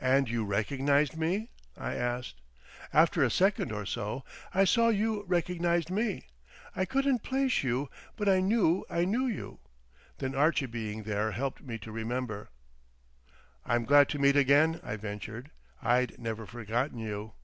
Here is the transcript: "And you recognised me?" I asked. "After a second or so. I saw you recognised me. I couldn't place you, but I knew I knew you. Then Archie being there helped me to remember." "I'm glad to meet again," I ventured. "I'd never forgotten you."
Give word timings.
"And 0.00 0.28
you 0.28 0.44
recognised 0.44 1.16
me?" 1.16 1.50
I 1.76 1.94
asked. 1.94 2.42
"After 2.92 3.22
a 3.22 3.30
second 3.30 3.70
or 3.70 3.86
so. 3.86 4.24
I 4.52 4.64
saw 4.64 4.88
you 4.88 5.22
recognised 5.28 5.88
me. 5.88 6.26
I 6.74 6.84
couldn't 6.84 7.22
place 7.22 7.62
you, 7.62 7.88
but 8.16 8.28
I 8.28 8.40
knew 8.40 8.84
I 8.90 9.04
knew 9.04 9.28
you. 9.28 9.60
Then 10.18 10.34
Archie 10.34 10.66
being 10.66 11.04
there 11.04 11.30
helped 11.30 11.62
me 11.62 11.78
to 11.78 11.92
remember." 11.92 12.48
"I'm 13.64 13.84
glad 13.84 14.08
to 14.08 14.18
meet 14.18 14.34
again," 14.34 14.80
I 14.82 14.96
ventured. 14.96 15.52
"I'd 15.80 16.18
never 16.18 16.44
forgotten 16.44 16.98
you." 16.98 17.34